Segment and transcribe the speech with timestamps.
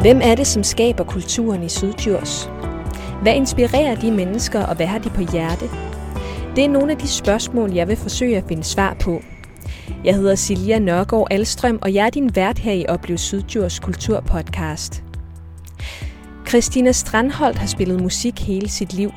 [0.00, 2.50] Hvem er det, som skaber kulturen i Syddjurs?
[3.22, 5.64] Hvad inspirerer de mennesker, og hvad har de på hjerte?
[6.56, 9.22] Det er nogle af de spørgsmål, jeg vil forsøge at finde svar på.
[10.04, 15.02] Jeg hedder Silja Nørgaard Alstrøm, og jeg er din vært her i Oplev Syddjurs Kulturpodcast.
[16.48, 19.12] Christina Strandholdt har spillet musik hele sit liv,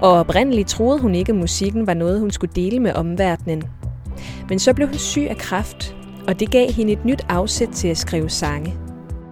[0.00, 3.62] og oprindeligt troede hun ikke, at musikken var noget, hun skulle dele med omverdenen.
[4.48, 5.96] Men så blev hun syg af kræft,
[6.28, 8.74] og det gav hende et nyt afsæt til at skrive sange.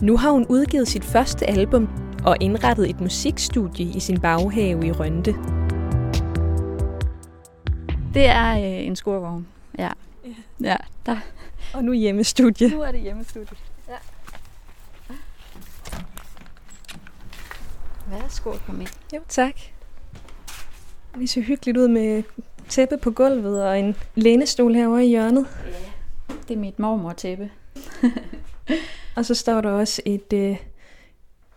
[0.03, 1.89] Nu har hun udgivet sit første album
[2.25, 5.35] og indrettet et musikstudie i sin baghave i Rønte.
[8.15, 9.47] Det er øh, en skurvogn,
[9.79, 9.91] ja.
[10.61, 10.77] Ja,
[11.07, 11.17] der.
[11.75, 12.69] Og nu hjemmestudie.
[12.69, 13.57] Nu er det hjemmestudie.
[13.89, 13.95] Ja.
[18.11, 18.91] Værsgo, kom ind.
[19.15, 19.55] Jo, tak.
[21.15, 22.23] Det ser hyggeligt ud med
[22.69, 25.47] tæppe på gulvet og en lænestol herovre i hjørnet.
[26.29, 27.51] Ja, det er mit mormor-tæppe.
[29.17, 30.57] og så står der også et øh,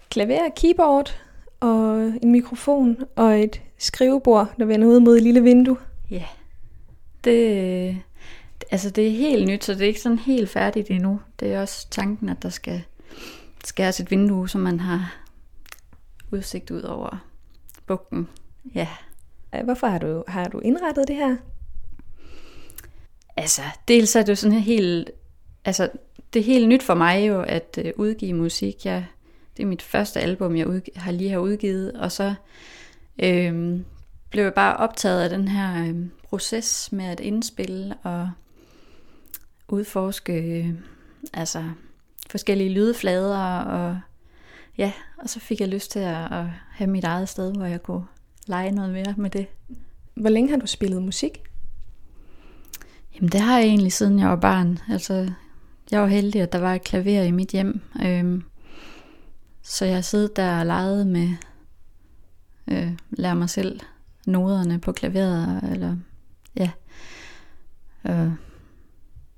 [0.10, 1.20] klaver, keyboard
[1.60, 5.78] og en mikrofon og et skrivebord, der vender ud mod et lille vindue.
[6.12, 6.26] Ja,
[7.24, 7.98] det,
[8.72, 11.20] altså det er helt nyt, så det er ikke sådan helt færdigt endnu.
[11.40, 12.84] Det er også tanken, at der skal
[13.66, 15.16] skæres et vindue, så man har
[16.32, 17.18] udsigt ud over
[17.88, 18.28] bugten.
[18.76, 18.88] Ja.
[19.64, 21.38] Hvorfor har du, har du indrettet det her?
[23.38, 25.12] Altså, dels er det jo sådan helt...
[25.66, 25.90] Altså,
[26.34, 28.86] det er helt nyt for mig jo, at uh, udgive musik.
[28.86, 29.06] Jeg,
[29.58, 32.34] det er mit første album, jeg udg- har lige har udgivet, og så
[33.24, 33.86] øhm,
[34.30, 38.30] blev jeg bare optaget af den her øhm, proces med at indspille og
[39.68, 40.70] udforske øh,
[41.34, 41.64] altså
[42.30, 44.00] forskellige lydflader og
[44.78, 47.84] ja, og så fik jeg lyst til at, at have mit eget sted, hvor jeg
[47.84, 48.06] kunne
[48.48, 49.48] lege noget mere med det.
[50.14, 51.42] Hvor længe har du spillet musik?
[53.16, 54.80] Jamen det har jeg egentlig siden jeg var barn.
[54.90, 55.32] Altså,
[55.92, 57.82] jeg var heldig, at der var et klaver i mit hjem.
[58.06, 58.44] Øhm,
[59.62, 61.30] så jeg sad der og legede med,
[62.68, 63.80] øh, lære mig selv
[64.28, 65.96] noderne på klaveret, eller
[66.56, 66.72] ja,
[68.10, 68.32] øh,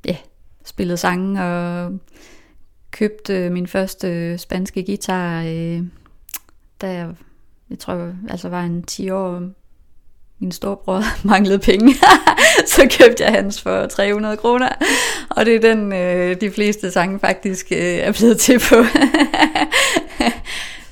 [0.05, 0.17] ja,
[0.66, 2.00] spillede sange og
[2.91, 5.84] købte min første spanske guitar, øh,
[6.81, 7.16] da jeg,
[7.69, 9.50] jeg tror, altså var en 10 år.
[10.39, 11.94] Min storebror manglede penge,
[12.75, 14.69] så købte jeg hans for 300 kroner.
[15.29, 18.75] Og det er den, øh, de fleste sange faktisk øh, er blevet til på.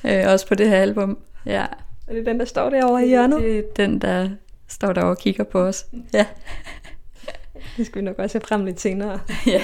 [0.08, 1.18] øh, også på det her album.
[1.46, 1.64] Ja.
[2.06, 3.40] Og det er den, der står derovre i hjørnet?
[3.42, 4.28] Det er den, der
[4.68, 5.86] står derovre og kigger på os.
[6.12, 6.26] Ja.
[7.76, 9.20] Det skal vi nok også have frem lidt senere.
[9.46, 9.62] ja,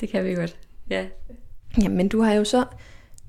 [0.00, 0.56] det kan vi godt.
[0.90, 1.04] Ja.
[1.82, 2.64] Jamen, du har jo så...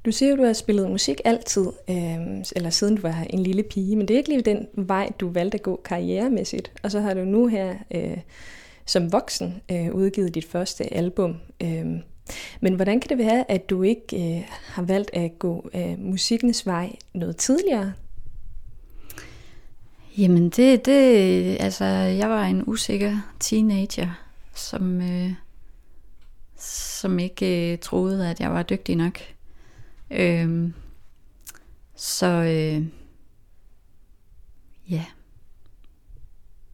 [0.06, 3.64] Du siger at du har spillet musik altid, øh, eller siden du var en lille
[3.64, 6.72] pige, men det er ikke lige den vej, du valgte at gå karrieremæssigt.
[6.84, 8.18] Og så har du nu her øh,
[8.86, 11.36] som voksen øh, udgivet dit første album.
[11.64, 11.86] Øh,
[12.62, 16.66] men hvordan kan det være, at du ikke øh, har valgt at gå øh, musikkens
[16.66, 17.94] vej noget tidligere?
[20.18, 24.22] Jamen det, det, altså jeg var en usikker teenager,
[24.56, 25.32] som, øh,
[26.58, 29.20] som ikke øh, troede, at jeg var dygtig nok.
[30.12, 30.74] Øhm,
[31.96, 32.88] så øh,
[34.90, 35.06] ja.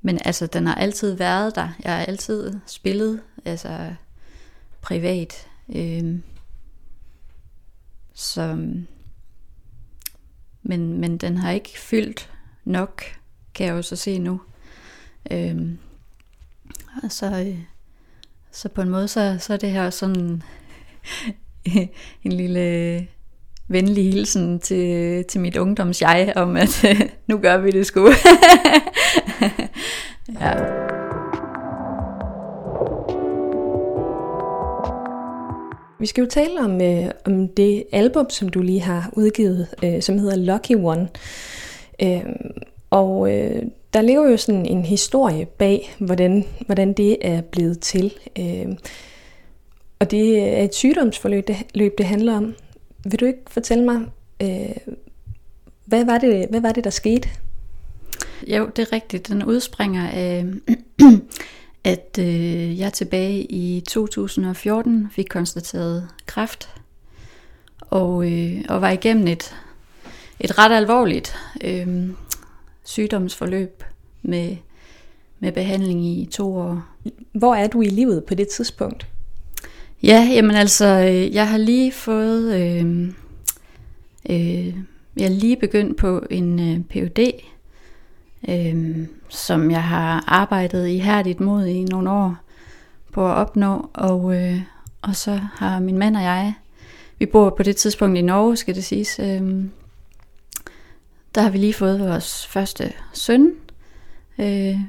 [0.01, 1.69] Men altså, den har altid været der.
[1.84, 3.96] Jeg har altid spillet, altså
[4.81, 5.47] privat.
[5.75, 6.23] Øhm,
[8.13, 8.56] så,
[10.63, 12.31] men, men den har ikke fyldt
[12.66, 13.03] nok
[13.53, 14.41] kan jeg jo så se nu.
[15.31, 15.79] Øhm,
[17.03, 17.59] og så, øh,
[18.52, 20.44] så på en måde, så, så er det her sådan
[22.23, 23.07] en lille
[23.68, 26.86] venlig hilsen til, til mit ungdoms jeg om, at
[27.28, 28.09] nu gør vi det sgu.
[30.42, 30.53] ja.
[36.00, 40.02] Vi skal jo tale om, øh, om det album, som du lige har udgivet, øh,
[40.02, 41.09] som hedder Lucky One.
[42.02, 42.26] Øh,
[42.90, 43.62] og øh,
[43.94, 48.14] der lever jo sådan en historie bag, hvordan, hvordan det er blevet til.
[48.40, 48.66] Øh,
[50.00, 52.56] og det er et sygdomsforløb, det, løb, det handler om.
[53.05, 54.05] Vil du ikke fortælle mig,
[54.41, 54.93] øh,
[55.85, 57.29] hvad, var det, hvad var det, der skete?
[58.47, 59.28] Jo, det er rigtigt.
[59.28, 60.46] Den udspringer af,
[61.84, 66.69] at øh, jeg tilbage i 2014 fik konstateret kræft,
[67.79, 69.55] og, øh, og var igennem et,
[70.40, 72.09] et ret alvorligt øh,
[72.84, 73.84] sygdomsforløb
[74.22, 74.57] med,
[75.40, 76.85] med behandling i to år.
[77.31, 79.07] Hvor er du i livet på det tidspunkt?
[80.05, 83.09] Ja, jamen altså, øh, jeg har lige fået, øh,
[84.29, 84.75] øh,
[85.17, 87.31] jeg er lige begyndt på en øh, PhD,
[88.49, 92.35] øh, som jeg har arbejdet ihærdigt mod i nogle år
[93.11, 94.61] på at opnå, og, øh,
[95.02, 96.53] og så har min mand og jeg
[97.19, 99.19] vi bor på det tidspunkt i Norge, skal det siges.
[99.19, 99.66] Øh,
[101.35, 103.52] der har vi lige fået vores første søn
[104.40, 104.79] øh,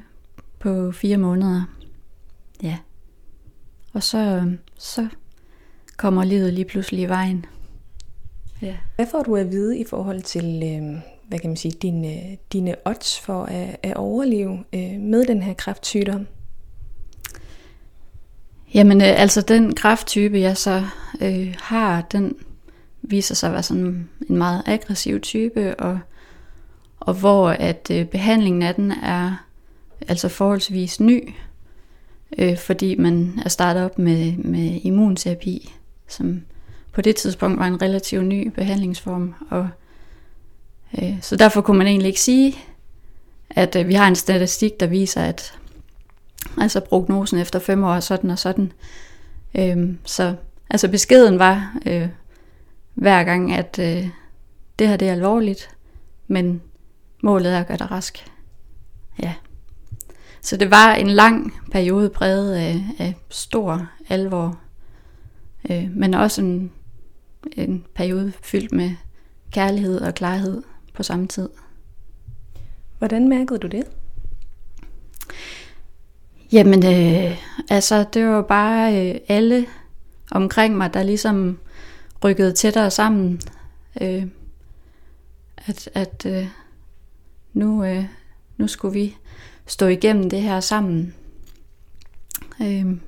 [0.59, 1.63] på fire måneder.
[2.63, 2.77] Ja.
[3.93, 5.07] Og så, øh, så
[5.97, 7.45] kommer livet lige pludselig i vejen.
[8.61, 8.77] Ja.
[8.95, 12.75] Hvad får du at vide i forhold til, øh, hvad kan man sige, dine, dine
[12.85, 16.27] odds for at, at overleve øh, med den her kræftsygdom?
[18.73, 20.83] Jamen, øh, altså den kræfttype, jeg så
[21.21, 22.35] øh, har, den
[23.01, 25.99] viser sig at være sådan en meget aggressiv type, og,
[26.99, 29.45] og hvor at øh, behandlingen af den er
[30.07, 31.33] altså forholdsvis ny,
[32.37, 35.73] øh, fordi man er startet op med, med immunterapi,
[36.07, 36.41] som
[36.91, 39.33] på det tidspunkt var en relativt ny behandlingsform.
[39.49, 39.69] Og,
[41.01, 42.55] øh, så derfor kunne man egentlig ikke sige,
[43.49, 45.53] at øh, vi har en statistik, der viser, at
[46.57, 48.71] altså prognosen efter fem år er sådan og sådan.
[49.55, 50.35] Øh, så
[50.69, 52.07] altså beskeden var øh,
[52.93, 54.09] hver gang, at øh,
[54.79, 55.69] det her det er alvorligt,
[56.27, 56.61] men
[57.23, 58.25] målet er at gøre dig rask.
[59.23, 59.33] Ja.
[60.47, 64.59] Så det var en lang periode præget af, af stor alvor,
[65.69, 66.71] øh, men også en,
[67.51, 68.91] en periode fyldt med
[69.51, 70.63] kærlighed og klarhed
[70.93, 71.49] på samme tid.
[72.97, 73.83] Hvordan mærkede du det?
[76.51, 77.37] Jamen, øh,
[77.69, 79.65] altså det var bare øh, alle
[80.31, 81.59] omkring mig, der ligesom
[82.23, 83.41] rykkede tættere sammen.
[84.01, 84.25] Øh,
[85.57, 86.47] at at øh,
[87.53, 88.05] nu, øh,
[88.57, 89.17] nu skulle vi
[89.67, 91.15] stå igennem det her sammen.
[92.61, 93.01] Øhm,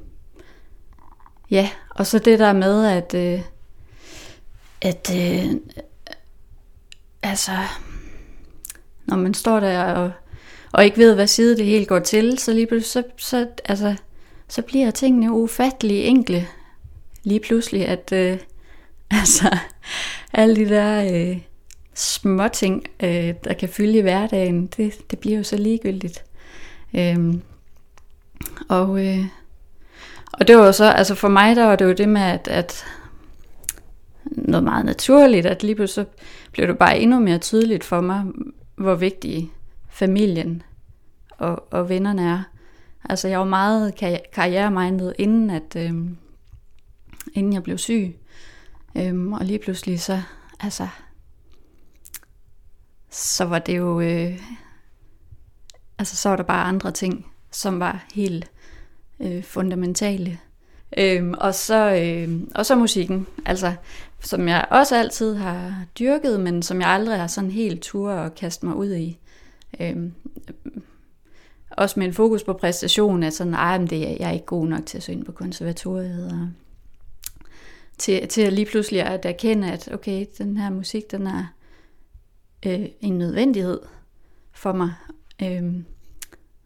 [1.51, 3.41] ja, og så det der med, at, øh,
[4.81, 5.45] at øh,
[7.23, 7.57] altså,
[9.05, 10.11] når man står der og,
[10.71, 13.95] og ikke ved, hvad side det helt går til, så lige pludselig, så, så, altså,
[14.47, 16.47] så bliver tingene ufattelig enkle
[17.23, 18.37] lige pludselig, at øh,
[19.19, 19.57] altså,
[20.33, 21.41] alle de der øh,
[21.93, 26.23] små ting, øh, der kan fylde i hverdagen, det, det bliver jo så ligegyldigt.
[26.93, 27.41] Øhm,
[28.69, 29.25] og, øh,
[30.33, 32.47] og det var jo så, altså for mig der var det jo det med, at,
[32.47, 32.85] at
[34.23, 38.25] noget meget naturligt, at lige pludselig så blev det bare endnu mere tydeligt for mig,
[38.75, 39.51] hvor vigtig
[39.89, 40.63] familien
[41.29, 42.43] og, og vennerne er.
[43.09, 43.95] Altså jeg var meget
[44.33, 46.17] karrieremindet inden at øhm,
[47.33, 48.15] inden jeg blev syg.
[48.95, 50.21] Øhm, og lige pludselig så
[50.59, 50.87] altså
[53.09, 54.39] så var det jo øh,
[55.99, 58.51] altså så var der bare andre ting, som var helt
[59.19, 60.39] øh, fundamentale.
[60.97, 63.73] Øhm, og, så, øh, og så musikken, altså,
[64.19, 68.35] som jeg også altid har dyrket, men som jeg aldrig har sådan helt tur at
[68.35, 69.19] kaste mig ud i.
[69.79, 70.13] Øhm,
[71.71, 74.67] også med en fokus på præstation, at sådan, Ej, men det, jeg er ikke god
[74.67, 76.31] nok til at søge ind på konservatoriet.
[76.31, 76.49] Og
[77.97, 81.45] til, til at lige pludselig at erkende, at okay, den her musik, den er
[82.65, 83.79] øh, en nødvendighed
[84.51, 84.93] for mig.
[85.43, 85.85] Øhm,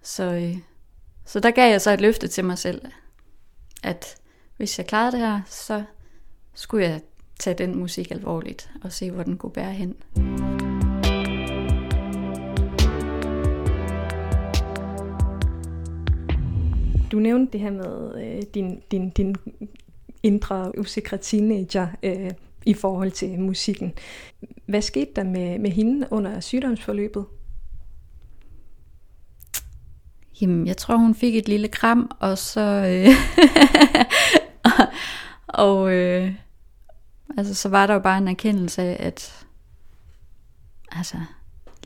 [0.01, 0.57] så, øh,
[1.25, 2.81] så der gav jeg så et løfte til mig selv,
[3.83, 4.17] at
[4.57, 5.83] hvis jeg klarede det her, så
[6.53, 7.01] skulle jeg
[7.39, 9.95] tage den musik alvorligt og se, hvor den kunne bære hen.
[17.11, 19.35] Du nævnte det her med øh, din, din, din
[20.23, 22.31] indre usikre teenager øh,
[22.65, 23.93] i forhold til musikken.
[24.65, 27.25] Hvad skete der med, med hende under sygdomsforløbet?
[30.41, 32.61] Jamen, jeg tror, hun fik et lille kram, og så...
[32.61, 33.07] Øh,
[35.47, 36.35] og øh,
[37.37, 39.45] altså, så var der jo bare en erkendelse af, at
[40.91, 41.17] altså,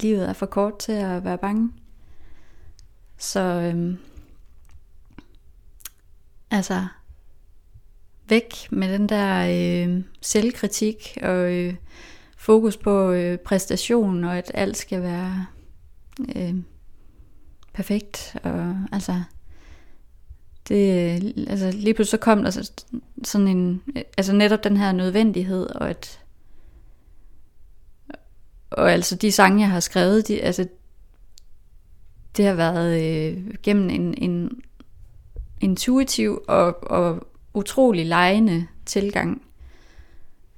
[0.02, 1.72] livet er for kort til at være bange.
[3.18, 3.96] Så øh,
[6.52, 6.88] altså,
[8.30, 11.76] væk med den der øh, selvkritik og øh,
[12.38, 15.46] fokus på øh, præstation og at alt skal være
[16.36, 16.56] øh,
[17.78, 18.36] perfekt.
[18.44, 19.24] Og, altså,
[20.68, 20.78] det,
[21.48, 22.70] altså lige pludselig så kom der
[23.24, 23.84] sådan en,
[24.18, 26.20] altså netop den her nødvendighed, og at,
[28.70, 30.68] og altså de sange, jeg har skrevet, de, altså,
[32.38, 34.62] det har været øh, gennem en, en
[35.62, 39.42] intuitiv og, og utrolig lejende tilgang.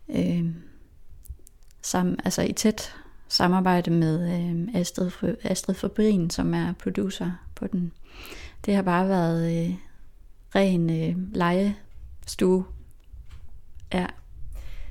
[0.10, 0.46] Øh,
[1.82, 2.96] sammen, altså i tæt
[3.30, 5.12] samarbejde med øh, Astrid,
[5.44, 7.92] Astrid Fabrin, som er producer på den.
[8.66, 9.76] Det har bare været øh,
[10.56, 12.66] ren øh, legestue.
[13.94, 14.06] Ja.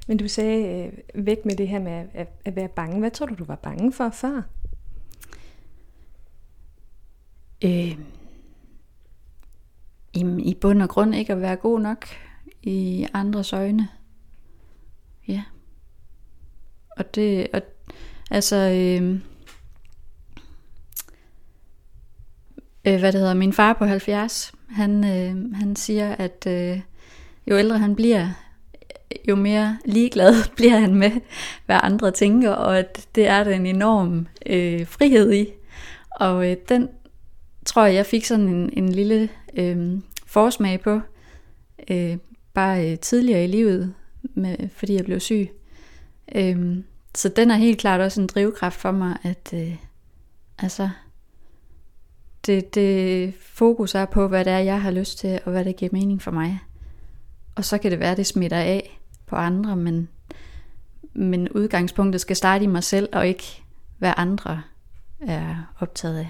[0.08, 2.98] Men du sagde øh, væk med det her med at, at være bange.
[2.98, 4.42] Hvad tror du, du var bange for før?
[7.64, 7.98] Øh,
[10.12, 12.06] i, I bund og grund ikke at være god nok
[12.62, 13.88] i andres øjne.
[15.28, 15.42] ja.
[16.90, 17.62] Og det, og,
[18.30, 19.20] altså, øh,
[22.84, 26.80] øh, hvad det hedder, min far på 70, han, øh, han siger, at øh,
[27.46, 28.28] jo ældre han bliver,
[29.28, 31.10] jo mere ligeglad bliver han med,
[31.66, 35.48] hvad andre tænker, og at det er der en enorm øh, frihed i.
[36.10, 36.88] Og øh, den
[37.66, 41.00] tror jeg, jeg fik sådan en, en lille øh, forsmag på,
[41.90, 42.16] øh,
[42.54, 45.50] bare øh, tidligere i livet, med, fordi jeg blev syg.
[46.34, 46.76] Øh,
[47.14, 49.76] så den er helt klart også en drivkraft for mig, at øh,
[50.58, 50.88] altså,
[52.46, 55.76] det, det fokus er på, hvad det er, jeg har lyst til, og hvad det
[55.76, 56.60] giver mening for mig.
[57.54, 60.08] Og så kan det være, at det smitter af på andre, men,
[61.12, 63.62] men udgangspunktet skal starte i mig selv, og ikke
[63.98, 64.62] hvad andre
[65.20, 66.28] er optaget af.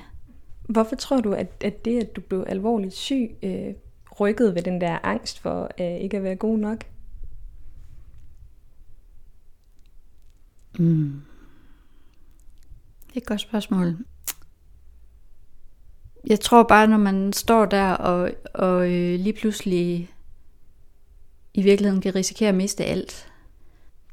[0.69, 3.75] Hvorfor tror du, at, at det, at du blev alvorligt syg, øh,
[4.21, 6.85] rykkede ved den der angst for øh, ikke at være god nok?
[10.79, 11.23] Mm.
[13.07, 13.97] Det er et godt spørgsmål.
[16.27, 20.11] Jeg tror bare, når man står der og, og øh, lige pludselig
[21.55, 23.33] i virkeligheden kan risikere at miste alt,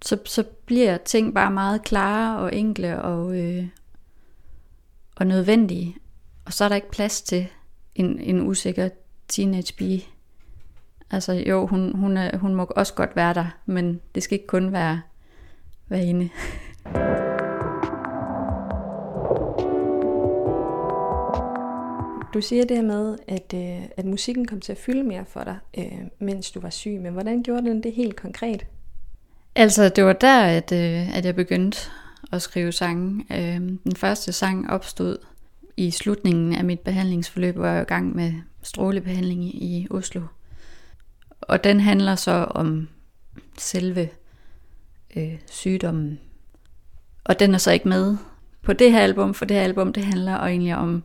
[0.02, 3.68] så, så bliver ting bare meget klare og enkle og, øh,
[5.16, 5.98] og nødvendige.
[6.46, 7.48] Og så er der ikke plads til
[7.96, 8.90] en, en usikker
[9.28, 10.08] teenage pige.
[11.12, 14.48] Altså jo, hun, hun, er, hun må også godt være der, men det skal ikke
[14.48, 15.02] kun være,
[15.92, 16.30] hende.
[22.34, 25.44] Du siger det her med, at, øh, at musikken kom til at fylde mere for
[25.44, 27.00] dig, øh, mens du var syg.
[27.02, 28.66] Men hvordan gjorde den det helt konkret?
[29.56, 31.78] Altså, det var der, at, øh, at jeg begyndte
[32.32, 33.26] at skrive sange.
[33.32, 35.18] Øh, den første sang opstod
[35.78, 40.22] i slutningen af mit behandlingsforløb, hvor jeg var i gang med strålebehandling i Oslo.
[41.42, 42.88] Og den handler så om
[43.58, 44.10] selve
[45.16, 46.20] øh, sygdommen.
[47.24, 48.18] Og den er så ikke med
[48.62, 51.04] på det her album, for det her album, det handler egentlig om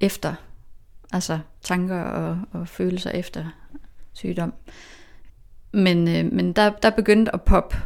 [0.00, 0.34] efter,
[1.12, 3.44] altså tanker og, og følelser efter
[4.12, 4.54] sygdom.
[5.72, 7.76] Men, øh, men der, der begyndte at poppe,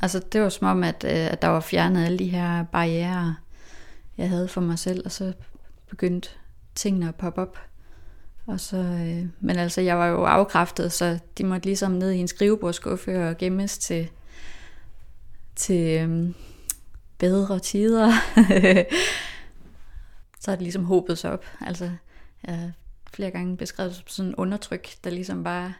[0.00, 3.36] altså det var som om, at, øh, at der var fjernet alle de her barriere,
[4.18, 5.32] jeg havde for mig selv, og så
[5.90, 6.28] begyndte
[6.74, 7.58] tingene at poppe op.
[8.46, 12.18] Og så, øh, men altså, jeg var jo afkræftet, så de måtte ligesom ned i
[12.18, 14.08] en skrivebordskuffe og gemmes til,
[15.56, 16.34] til øh,
[17.18, 18.10] bedre tider.
[20.40, 21.44] så har det ligesom håbet sig op.
[21.60, 21.90] Altså,
[22.46, 22.72] jeg
[23.12, 25.74] flere gange beskrevet som sådan en undertryk, der ligesom bare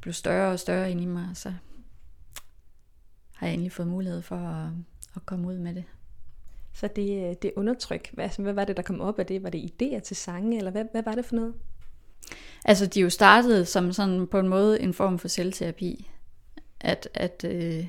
[0.00, 1.52] blev større og større ind i mig, så
[3.34, 4.70] har jeg egentlig fået mulighed for at,
[5.16, 5.84] at komme ud med det.
[6.72, 9.42] Så det, det undertryk, hvad, hvad var det, der kom op af det?
[9.42, 11.54] Var det idéer til sange, eller hvad, hvad var det for noget?
[12.64, 16.10] Altså, de jo startede som sådan på en måde en form for selvterapi.
[16.80, 17.86] At, at, øh,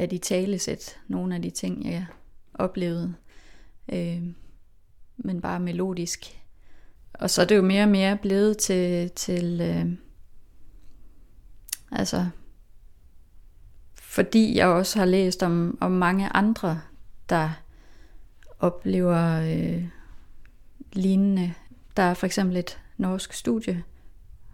[0.00, 2.06] at i talesæt nogle af de ting, jeg
[2.54, 3.14] oplevede.
[3.92, 4.22] Øh,
[5.16, 6.40] men bare melodisk.
[7.12, 9.92] Og så er det jo mere og mere blevet til, til øh,
[11.92, 12.26] altså,
[13.94, 16.80] fordi jeg også har læst om, om mange andre,
[17.28, 17.50] der
[18.58, 19.84] oplever øh,
[20.92, 21.54] lignende.
[21.96, 23.84] Der er for eksempel et norsk studie.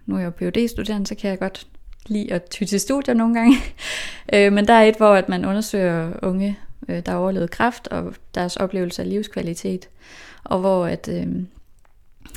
[0.06, 1.68] Nu er jeg jo phd studerende så kan jeg godt
[2.08, 3.56] lide at ty til studier nogle gange.
[4.34, 6.58] øh, men der er et, hvor at man undersøger unge,
[6.88, 9.88] øh, der har overlevet kræft, og deres oplevelse af livskvalitet
[10.48, 11.26] og hvor at, øh,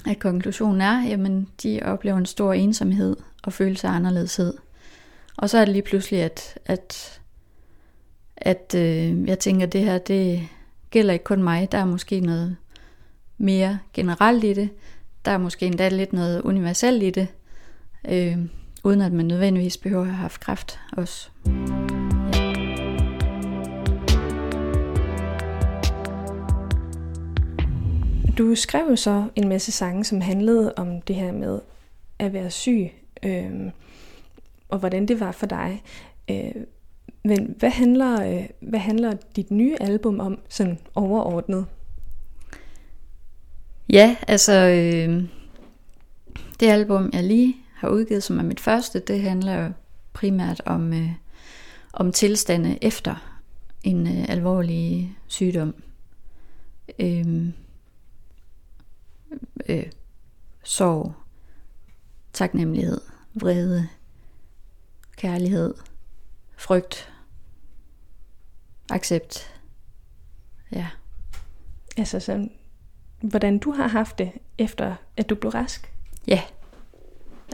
[0.07, 4.53] at konklusionen er, jamen de oplever en stor ensomhed og følelse af anderledeshed.
[5.37, 7.19] Og så er det lige pludselig, at, at,
[8.37, 10.47] at øh, jeg tænker, at det her, det
[10.91, 11.71] gælder ikke kun mig.
[11.71, 12.55] Der er måske noget
[13.37, 14.69] mere generelt i det.
[15.25, 17.27] Der er måske endda lidt noget universelt i det,
[18.09, 18.37] øh,
[18.83, 21.29] uden at man nødvendigvis behøver at have haft kræft også.
[28.37, 31.59] Du skrev jo så en masse sange, som handlede om det her med
[32.19, 32.91] at være syg,
[33.23, 33.51] øh,
[34.69, 35.83] og hvordan det var for dig.
[36.29, 36.51] Øh,
[37.23, 41.65] men hvad handler, øh, hvad handler dit nye album om, sådan overordnet?
[43.89, 45.23] Ja, altså øh,
[46.59, 49.71] det album, jeg lige har udgivet, som er mit første, det handler
[50.13, 51.11] primært om, øh,
[51.93, 53.39] om tilstande efter
[53.83, 55.75] en øh, alvorlig sygdom.
[56.99, 57.47] Øh,
[59.69, 59.85] øh,
[60.63, 61.13] sorg,
[62.33, 63.01] taknemmelighed,
[63.33, 63.87] vrede,
[65.17, 65.73] kærlighed,
[66.57, 67.13] frygt,
[68.89, 69.53] accept.
[70.71, 70.87] Ja.
[71.97, 72.51] Altså sådan,
[73.21, 75.93] hvordan du har haft det, efter at du blev rask?
[76.27, 76.41] Ja.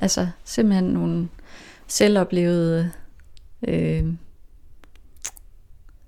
[0.01, 1.29] Altså simpelthen nogle
[1.87, 2.91] selvoplevede
[3.67, 4.05] øh,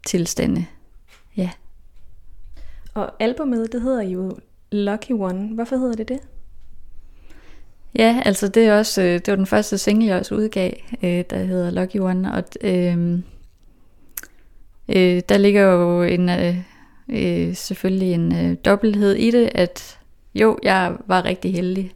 [0.05, 0.65] tilstande.
[1.37, 1.49] Ja.
[2.93, 4.37] Og albumet, det hedder jo
[4.71, 5.55] Lucky One.
[5.55, 6.19] Hvorfor hedder det det?
[7.95, 10.71] Ja, altså det er også, øh, det var den første single, jeg også udgav,
[11.03, 13.19] øh, der hedder Lucky One, og øh,
[14.89, 16.57] øh, der ligger jo en, øh,
[17.09, 19.99] øh, selvfølgelig en øh, dobbelthed i det, at
[20.35, 21.91] jo, jeg var rigtig heldig.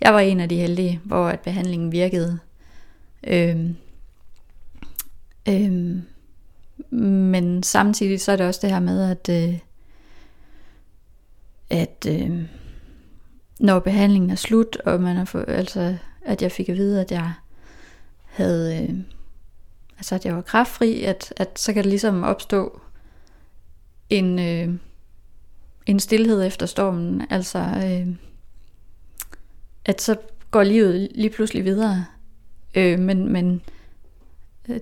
[0.00, 2.38] Jeg var en af de heldige, hvor at behandlingen virkede.
[3.26, 3.76] Øhm,
[5.48, 6.02] øhm,
[6.90, 9.58] men samtidig så er det også det her med, at, øh,
[11.70, 12.42] at øh,
[13.60, 17.12] når behandlingen er slut, og man har fået, altså, at jeg fik at vide, at
[17.12, 17.32] jeg
[18.24, 18.96] havde, øh,
[19.96, 22.80] altså at jeg var kraftfri, at, at så kan det ligesom opstå
[24.10, 24.74] en, øh,
[25.86, 28.14] en stillhed efter stormen, altså øh,
[29.88, 30.16] at så
[30.50, 32.04] går livet lige pludselig videre,
[32.74, 33.62] øh, men, men
[34.68, 34.80] øh,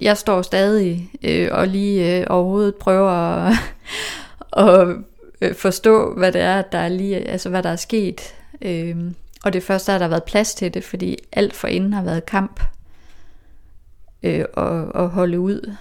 [0.00, 3.54] jeg står stadig øh, og lige øh, overhovedet prøver at,
[4.68, 4.96] at
[5.40, 8.34] øh, forstå, hvad det er, der er lige, altså hvad der er sket.
[8.62, 8.96] Øh,
[9.44, 11.92] og det første er, at der har været plads til det, fordi alt for inden
[11.92, 12.60] har været kamp
[14.22, 15.74] øh, og, og holde ud.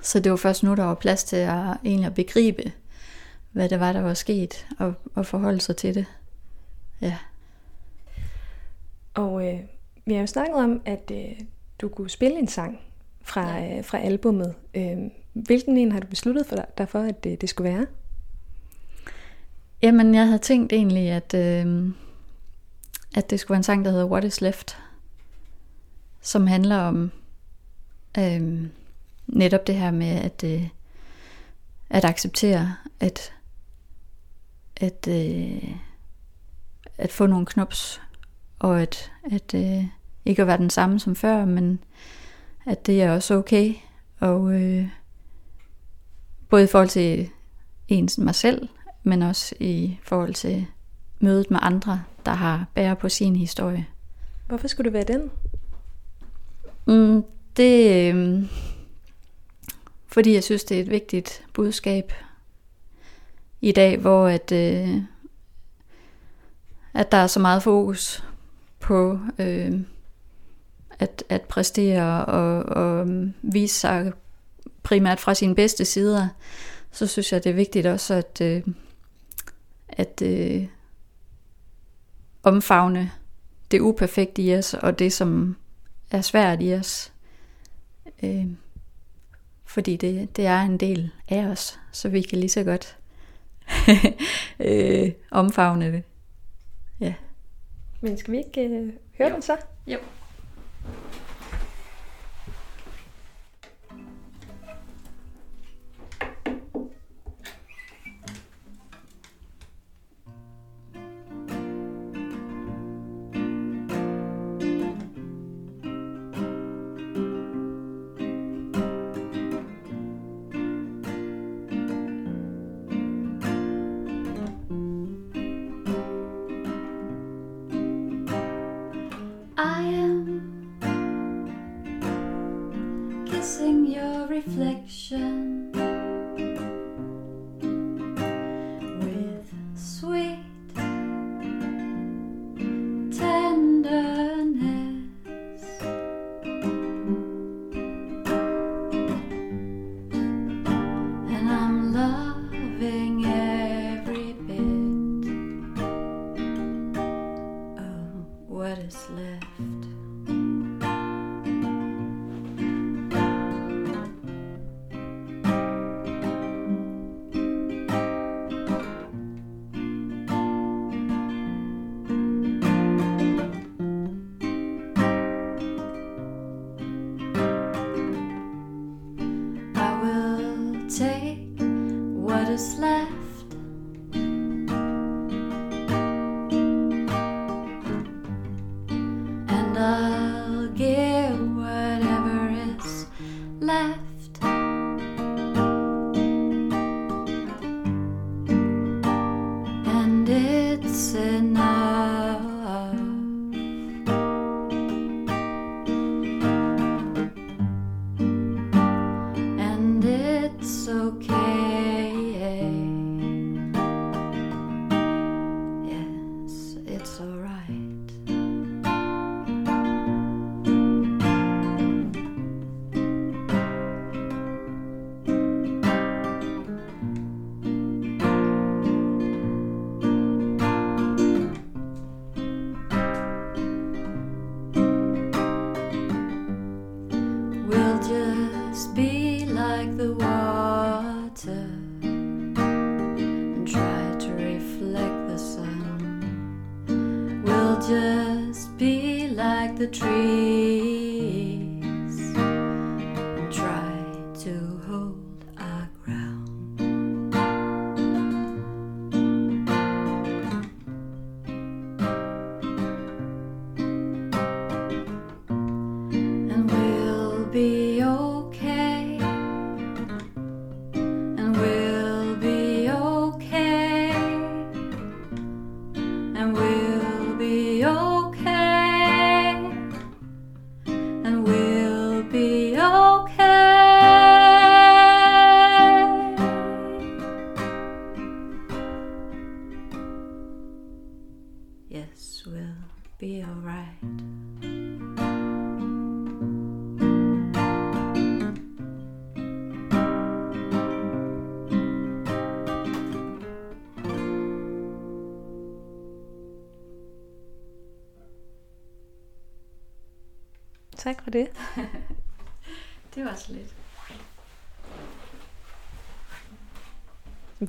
[0.00, 2.72] Så det var først nu, der var plads til at egentlig at begribe,
[3.52, 6.06] hvad det var, der var sket, og, og forholde sig til det.
[7.02, 7.18] Ja.
[9.14, 9.60] Og øh,
[10.04, 11.40] vi har jo snakket om, at øh,
[11.80, 12.80] du kunne spille en sang
[13.22, 13.78] fra, ja.
[13.78, 14.54] øh, fra albummet.
[14.74, 14.96] Øh,
[15.32, 17.86] hvilken en har du besluttet for dig for, at det, det skulle være?
[19.82, 21.88] Jamen, jeg havde tænkt egentlig, at, øh,
[23.16, 24.78] at det skulle være en sang, der hedder What is Left,
[26.20, 27.10] som handler om
[28.18, 28.66] øh,
[29.26, 30.68] netop det her med at, øh,
[31.90, 33.32] at acceptere, at,
[34.76, 35.76] at, øh,
[37.02, 38.00] at få nogle knops,
[38.58, 39.84] og at, at øh,
[40.24, 41.84] ikke at være den samme som før, men
[42.66, 43.74] at det er også okay,
[44.20, 44.88] og øh,
[46.48, 47.30] både i forhold til
[47.88, 48.68] ens mig selv,
[49.02, 50.66] men også i forhold til
[51.20, 53.86] mødet med andre, der har bære på sin historie.
[54.46, 55.30] Hvorfor skulle det være den?
[56.86, 57.24] Mm,
[57.56, 58.44] det øh,
[60.06, 62.12] fordi jeg synes, det er et vigtigt budskab
[63.60, 65.02] i dag, hvor at, øh,
[66.94, 68.24] at der er så meget fokus
[68.80, 69.80] på øh,
[70.98, 73.08] at, at præstere og, og
[73.42, 74.12] vise sig
[74.82, 76.28] primært fra sine bedste sider,
[76.90, 78.62] så synes jeg, det er vigtigt også at, øh,
[79.88, 80.66] at øh,
[82.42, 83.10] omfavne
[83.70, 85.56] det uperfekte i os, og det, som
[86.10, 87.12] er svært i os.
[88.22, 88.46] Øh,
[89.64, 92.96] fordi det, det er en del af os, så vi kan lige så godt
[94.68, 96.02] øh, omfavne det.
[98.02, 99.34] Men skal vi ikke øh, høre jo.
[99.34, 99.56] den så?
[99.86, 99.98] Jo.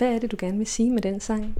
[0.04, 1.56] Hvad er det, du gerne vil sige med den sang?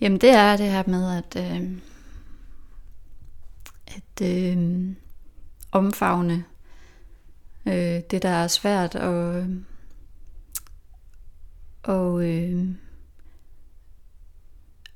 [0.00, 1.70] Jamen det er det her med at øh,
[3.86, 4.88] at øh,
[5.72, 6.44] omfavne
[7.66, 9.46] øh, det der er svært og
[11.82, 12.68] og øh,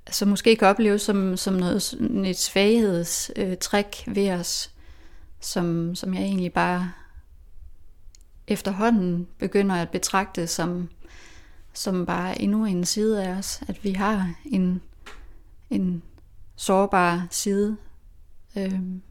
[0.07, 1.93] altså måske kan opleves som, som noget
[2.27, 4.71] et svaghedstræk øh, træk ved os,
[5.41, 6.93] som, som jeg egentlig bare
[8.47, 10.89] efterhånden begynder at betragte som,
[11.73, 14.83] som bare endnu en side af os, at vi har en,
[15.71, 16.03] en
[16.57, 17.77] sårbar side.
[18.57, 19.03] Øhm,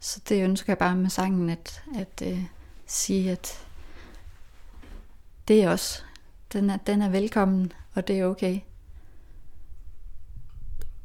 [0.00, 2.44] så det ønsker jeg bare med sangen at, at øh,
[2.86, 3.66] sige, at
[5.48, 6.04] det er os.
[6.52, 8.60] Den er, den er velkommen, og det er okay.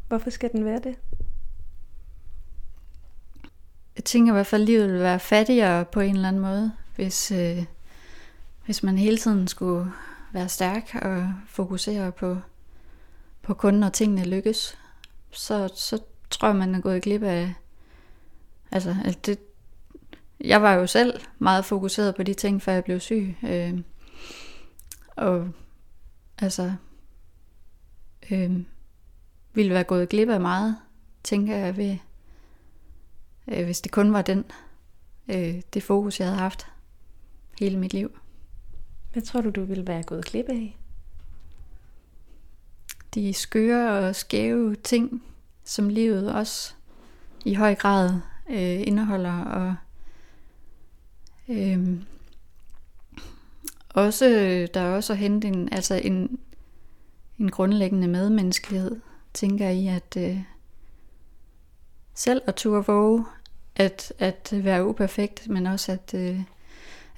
[0.07, 0.95] Hvorfor skal den være det?
[3.95, 6.71] Jeg tænker i hvert fald, at livet ville være fattigere på en eller anden måde,
[6.99, 7.65] hvis, øh,
[8.65, 9.91] hvis man hele tiden skulle
[10.31, 12.37] være stærk og fokusere på,
[13.41, 14.77] på kun når tingene lykkes.
[15.31, 17.53] Så, så tror jeg, man er gået glip af...
[18.71, 19.39] Altså, at det,
[20.39, 23.35] jeg var jo selv meget fokuseret på de ting, før jeg blev syg.
[23.43, 23.79] Øh,
[25.15, 25.49] og
[26.37, 26.73] altså...
[28.31, 28.59] Øh,
[29.53, 30.77] ville være gået glip af meget,
[31.23, 31.97] tænker jeg, ved,
[33.47, 34.45] øh, hvis det kun var den,
[35.27, 36.67] øh, det fokus, jeg havde haft
[37.59, 38.19] hele mit liv.
[39.13, 40.77] Hvad tror du, du ville være gået glip af?
[43.13, 45.23] De skøre og skæve ting,
[45.63, 46.73] som livet også
[47.45, 48.09] i høj grad
[48.49, 49.75] øh, indeholder, og
[51.47, 52.01] øh,
[53.89, 54.25] også,
[54.73, 56.39] der er også at hente en, altså en,
[57.39, 59.01] en grundlæggende medmenneskelighed,
[59.33, 60.41] tænker i, at øh,
[62.13, 63.25] selv at turde våge
[63.75, 66.41] at, at være uperfekt, men også at, øh,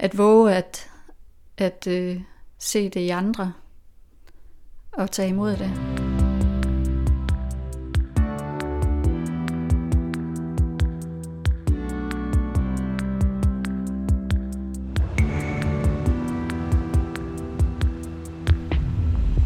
[0.01, 0.89] at våge at,
[1.57, 2.21] at øh,
[2.59, 3.53] se det i andre
[4.91, 5.71] og tage imod det.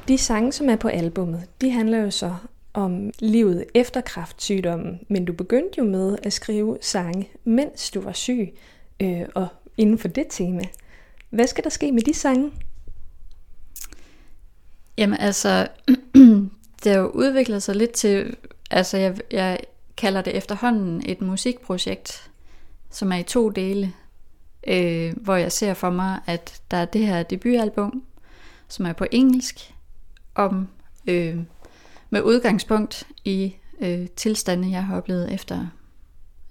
[0.08, 2.36] De sange, som er på albummet, de handler jo så
[2.74, 8.12] om livet efter kræftsygdommen, men du begyndte jo med at skrive sange, mens du var
[8.12, 8.54] syg,
[9.02, 10.64] øh, og inden for det tema.
[11.30, 12.52] Hvad skal der ske med de sange?
[14.98, 15.68] Jamen altså,
[16.84, 18.36] det har jo udviklet sig lidt til,
[18.72, 19.60] altså jeg, jeg
[19.98, 22.32] kalder det efterhånden et musikprojekt,
[22.92, 23.94] som er i to dele,
[24.68, 28.04] øh, hvor jeg ser for mig, at der er det her debutalbum,
[28.68, 29.74] som er på engelsk,
[30.36, 30.68] om
[31.08, 31.38] øh,
[32.10, 35.68] med udgangspunkt i øh, tilstande, jeg har oplevet efter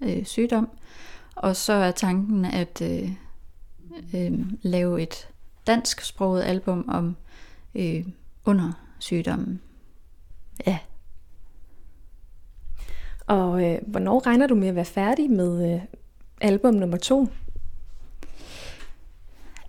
[0.01, 0.69] øh, sygdom.
[1.45, 3.11] Og så er tanken at øh,
[4.15, 5.29] øh, lave et
[5.67, 7.17] dansk sproget album om
[7.75, 8.05] øh,
[8.45, 9.61] under sygdommen.
[10.67, 10.79] Ja.
[13.27, 15.81] Og øh, hvornår regner du med at være færdig med øh,
[16.41, 17.29] album nummer to?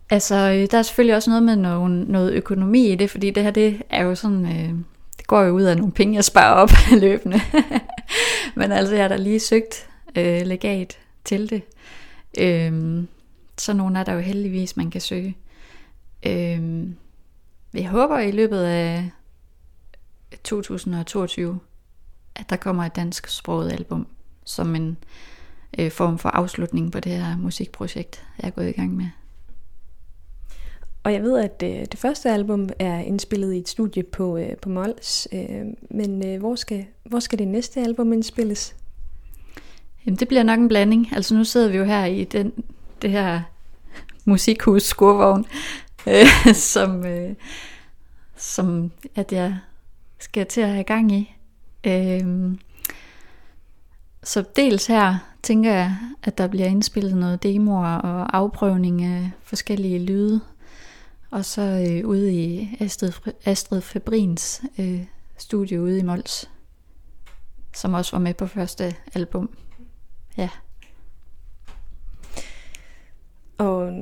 [0.09, 3.43] Altså, øh, der er selvfølgelig også noget med noget, noget økonomi i det, fordi det
[3.43, 4.69] her, det er jo sådan, øh,
[5.17, 6.69] det går jo ud af nogle penge, jeg sparer op
[7.01, 7.39] løbende.
[8.55, 11.61] Men altså, jeg har da lige søgt øh, legat til det.
[12.39, 13.07] Øhm,
[13.57, 15.37] så nogle er der jo heldigvis, man kan søge.
[16.25, 16.95] Øhm,
[17.73, 19.11] jeg håber i løbet af
[20.43, 21.59] 2022,
[22.35, 24.07] at der kommer et dansk sproget album,
[24.43, 24.97] som en
[25.79, 29.05] øh, form for afslutning på det her musikprojekt, jeg er gået i gang med.
[31.03, 34.57] Og jeg ved, at øh, det første album er indspillet i et studie på, øh,
[34.57, 38.75] på Mols, øh, men øh, hvor, skal, hvor skal det næste album indspilles?
[40.05, 41.09] Jamen, det bliver nok en blanding.
[41.15, 42.53] Altså nu sidder vi jo her i den,
[43.01, 43.41] det her
[44.25, 45.45] musikhus skurvogn,
[46.07, 47.35] øh, som, øh,
[48.35, 49.57] som at jeg
[50.19, 51.35] skal til at have gang i.
[51.83, 52.55] Øh,
[54.23, 59.99] så dels her tænker jeg, at der bliver indspillet noget demoer og afprøvning af forskellige
[59.99, 60.41] lyde.
[61.31, 63.11] Og så øh, ude i Astrid,
[63.45, 65.03] Astrid Fabrins øh,
[65.37, 66.49] studie ude i Mols,
[67.73, 69.49] som også var med på første album.
[70.37, 70.49] Ja.
[73.57, 73.93] Og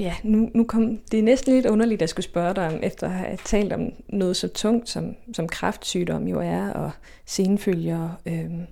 [0.00, 2.80] ja, nu, nu kom det er næsten lidt underligt, at jeg skulle spørge dig om,
[2.82, 6.90] efter at have talt om noget så tungt, som, som kræftsygdom jo er, og
[7.26, 8.10] senfølger.
[8.26, 8.66] Øhm,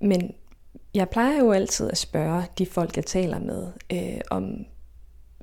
[0.00, 0.34] men
[0.94, 4.64] jeg plejer jo altid at spørge de folk, jeg taler med, øh, om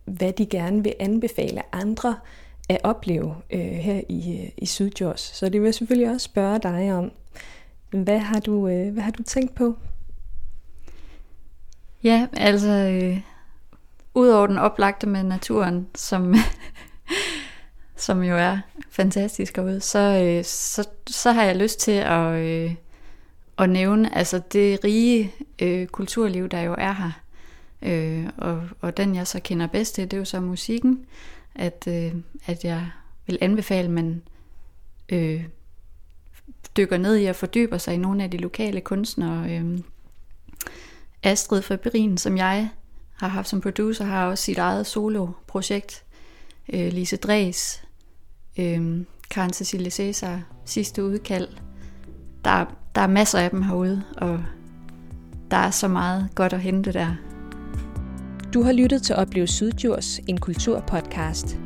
[0.06, 2.16] hvad de gerne vil anbefale andre
[2.70, 5.22] at opleve øh, her i, øh, i Sydjurs.
[5.22, 7.12] Så det vil jeg selvfølgelig også spørge dig om.
[7.90, 9.76] Hvad har du, øh, hvad har du tænkt på?
[12.06, 13.22] Ja, altså, øh,
[14.14, 16.36] udover den oplagte med naturen, som,
[18.06, 18.58] som jo er
[18.90, 22.76] fantastisk herude, så, øh, så, så har jeg lyst til at, øh,
[23.58, 27.12] at nævne altså det rige øh, kulturliv, der jo er her.
[27.82, 31.06] Øh, og, og den jeg så kender bedst til, det er jo så musikken,
[31.56, 32.14] at, øh,
[32.46, 32.88] at jeg
[33.28, 34.22] vil anbefale, at man
[35.10, 35.44] øh,
[36.78, 39.52] dykker ned i og fordyber sig i nogle af de lokale kunstnere.
[39.52, 39.80] Øh,
[41.26, 42.70] Astrid Fabrin, som jeg
[43.16, 46.04] har haft som producer, har også sit eget solo-projekt.
[46.74, 47.84] Øh, Lise Dres,
[48.60, 51.48] øh, Karen Cecilie Cæsar, sidste udkald.
[52.46, 54.40] Der, der er masser af dem herude, og
[55.52, 57.16] der er så meget godt at hente der.
[58.54, 61.58] Du har lyttet til Opleve Sydjurs, en kulturpodcast.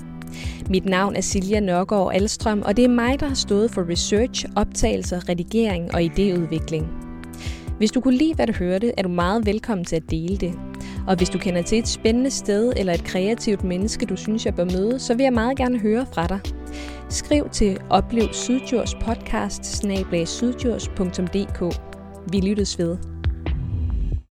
[0.70, 4.46] Mit navn er Silja Nørgaard Alstrøm, og det er mig, der har stået for research,
[4.56, 6.99] optagelser, redigering og idéudvikling.
[7.80, 10.54] Hvis du kunne lide, hvad du hørte, er du meget velkommen til at dele det.
[11.08, 14.56] Og hvis du kender til et spændende sted eller et kreativt menneske, du synes, jeg
[14.56, 16.40] bør møde, så vil jeg meget gerne høre fra dig.
[17.10, 19.86] Skriv til oplev Sydjurs podcast
[22.32, 23.19] Vi lyttes ved.